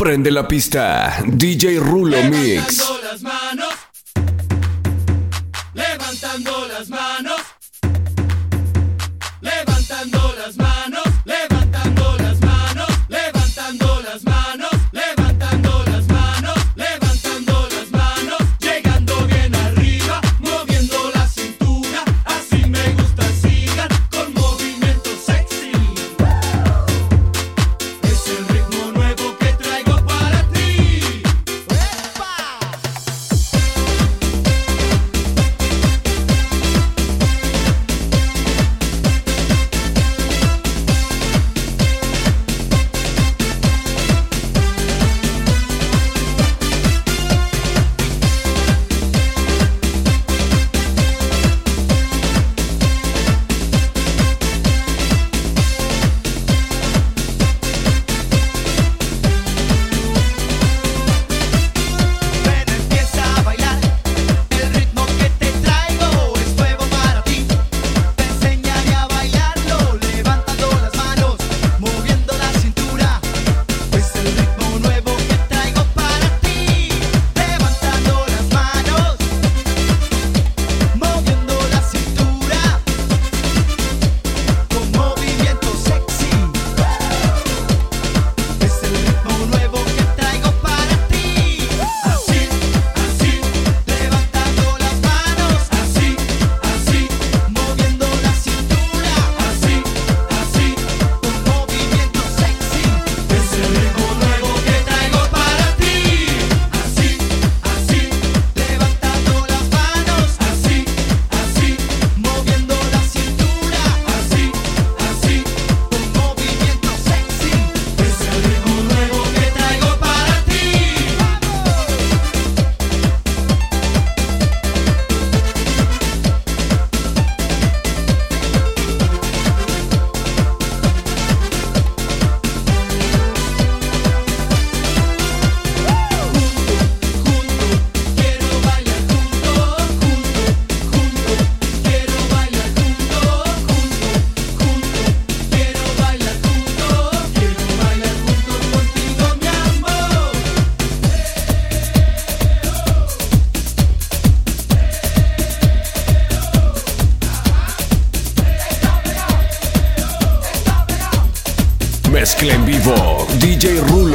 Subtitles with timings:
[0.00, 1.22] Prende la pista.
[1.26, 3.69] DJ Rulo Mix.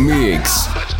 [0.00, 0.95] Mix.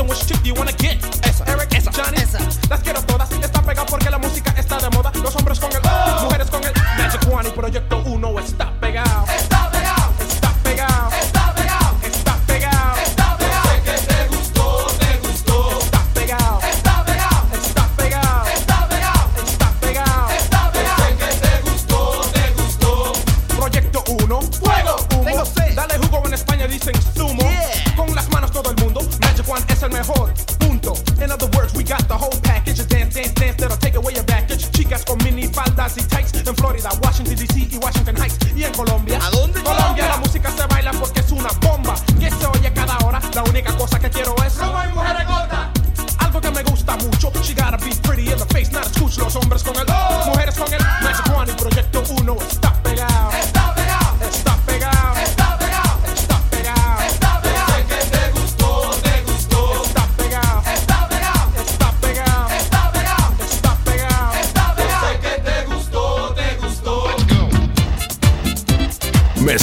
[0.00, 0.39] so much to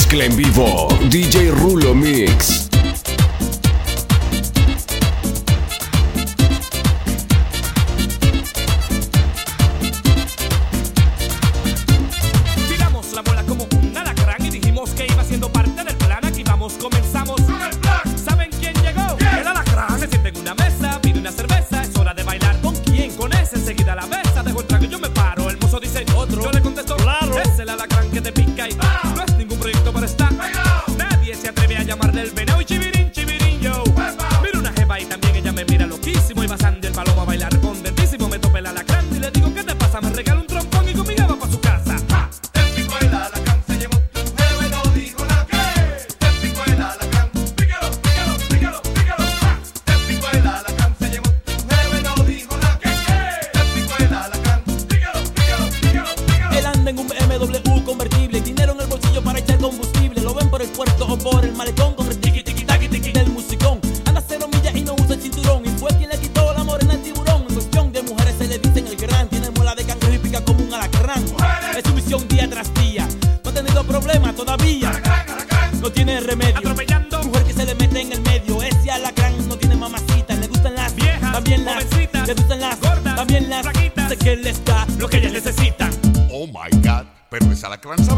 [0.08, 0.88] mezcla en vivo.
[1.10, 2.57] DJ Rulo Mix.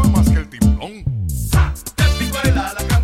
[0.09, 1.03] más que el timón.
[1.51, 3.00] Ja, te pico el ala,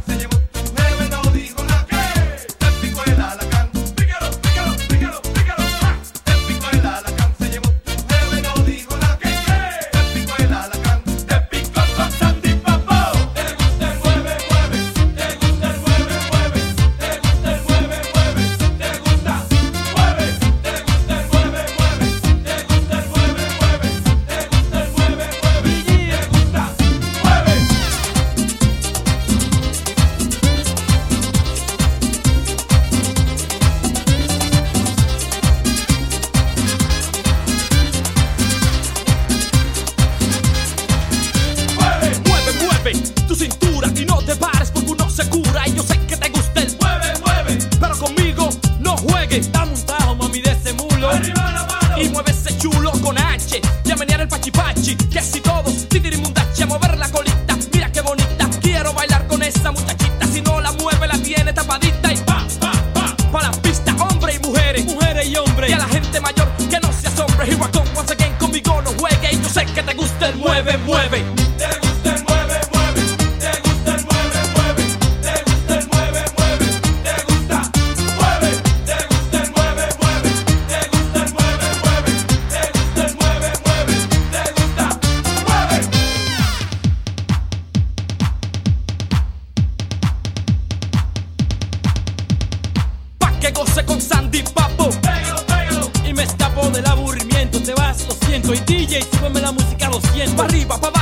[98.98, 100.36] DJ, súbeme la música a los 100.
[100.36, 100.97] Pa' arriba, pa'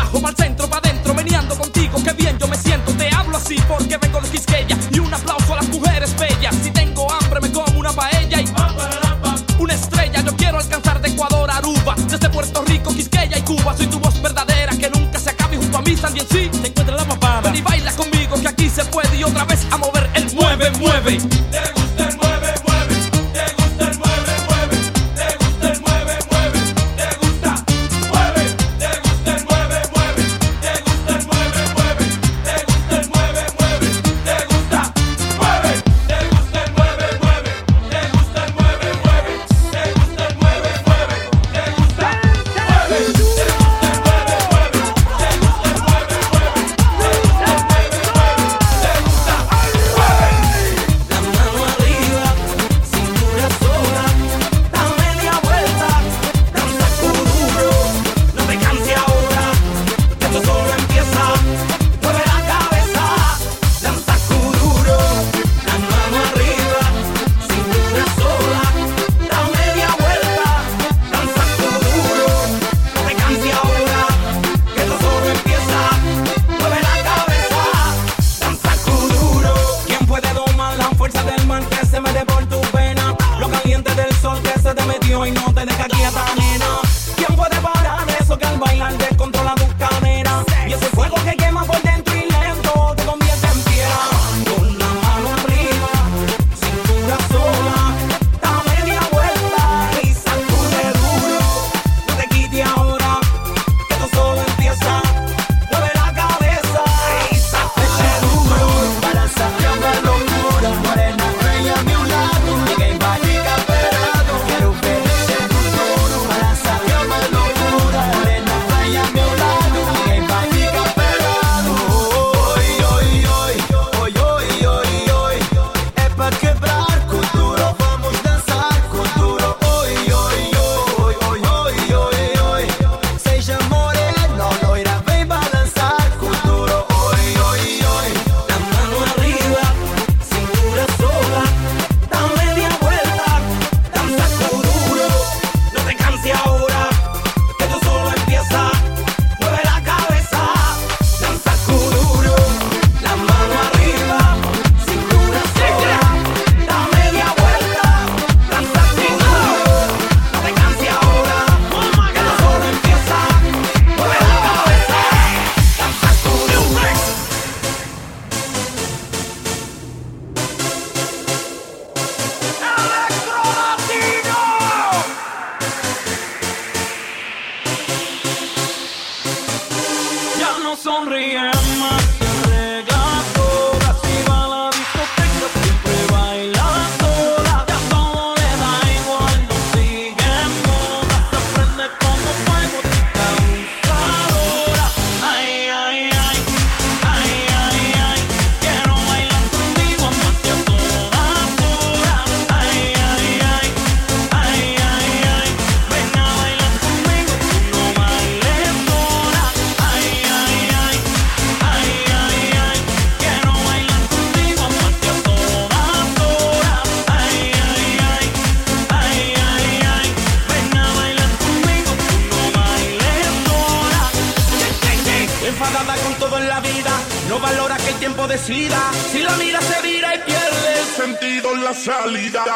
[231.75, 232.55] salida.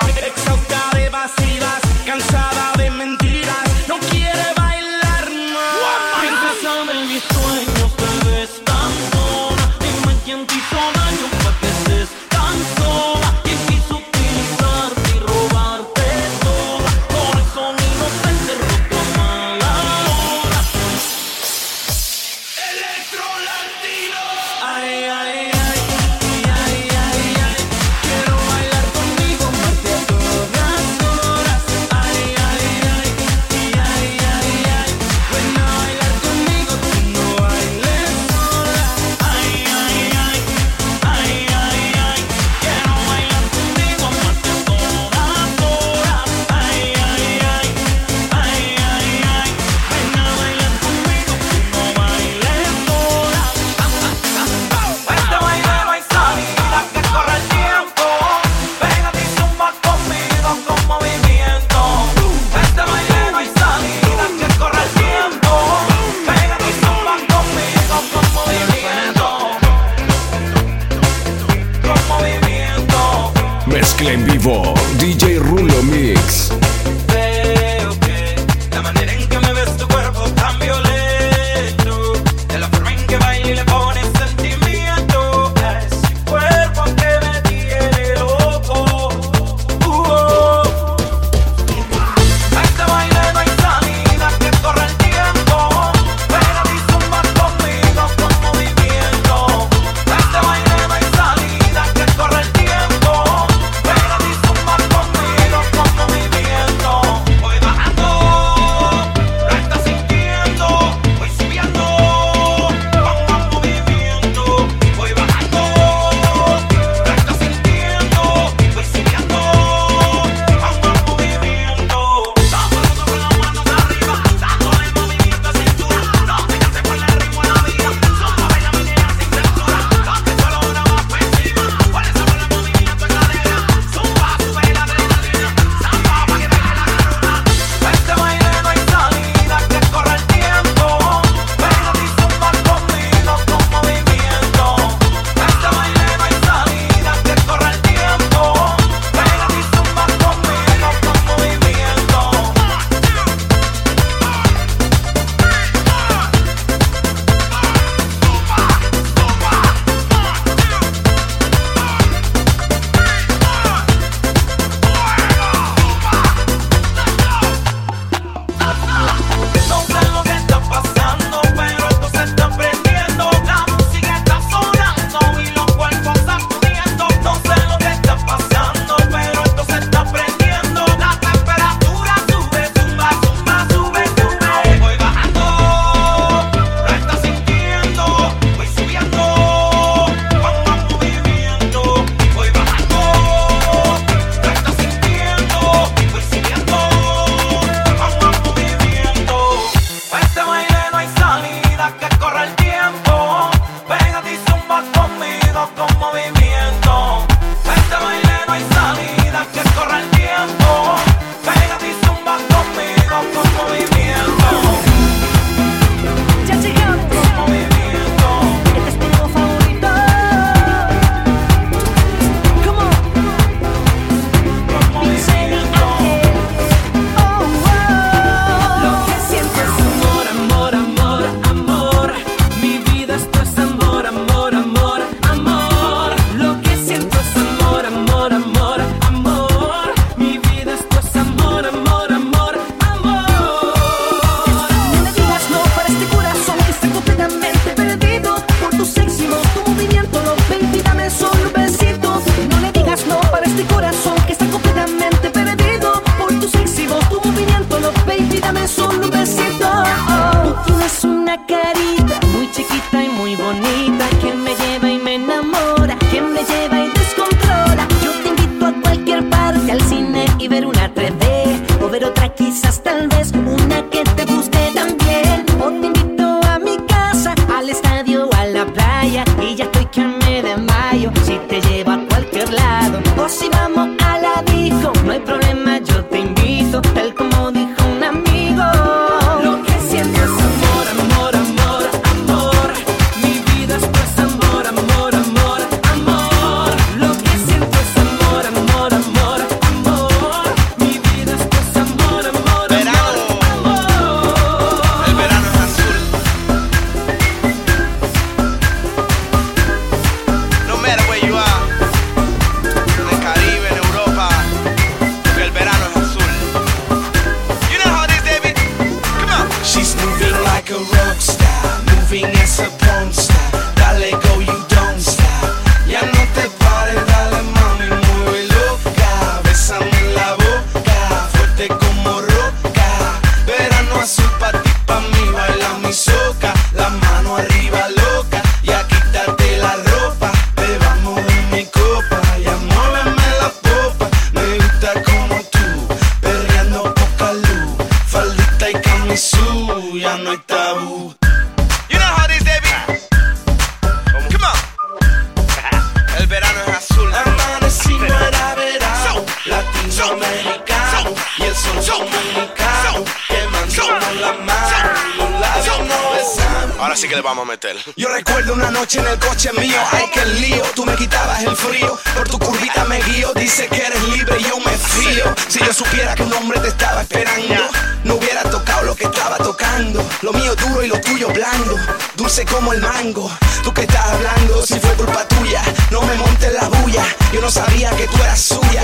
[367.96, 371.56] Yo recuerdo una noche en el coche mío, ay que lío, tú me quitabas el
[371.56, 375.36] frío, por tu curvita me guío, dice que eres libre y yo me fío.
[375.48, 377.56] Si yo supiera que un hombre te estaba esperando,
[378.04, 380.04] no hubiera tocado lo que estaba tocando.
[380.22, 381.76] Lo mío duro y lo tuyo blando,
[382.16, 383.30] dulce como el mango.
[383.64, 385.62] Tú que estás hablando, si fue culpa tuya,
[385.92, 388.84] no me montes la bulla, yo no sabía que tú eras suya.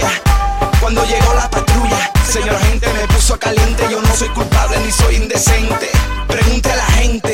[0.79, 5.15] Cuando llegó la patrulla, señora gente me puso caliente, yo no soy culpable ni soy
[5.15, 5.89] indecente.
[6.27, 7.33] Pregunta a la gente.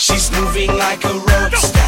[0.00, 1.79] She's moving like a rope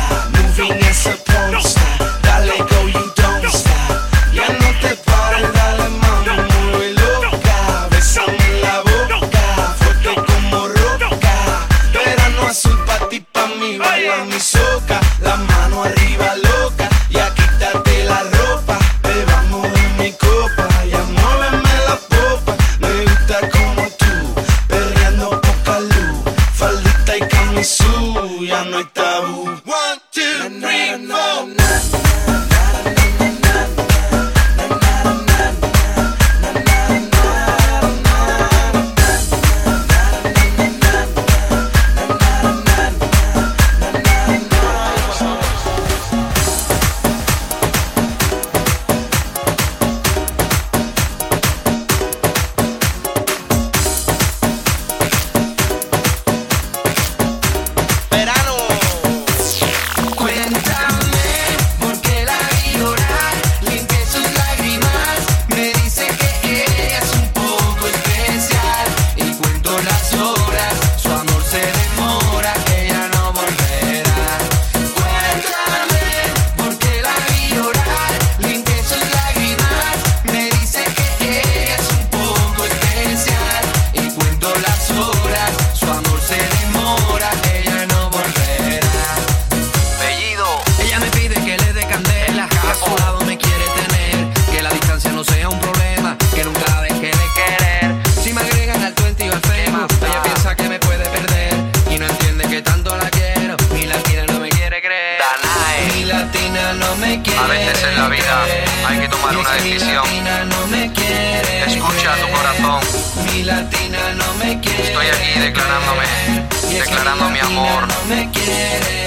[118.53, 119.02] it.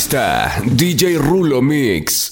[0.00, 2.28] Pista, DJ Rulo Mix.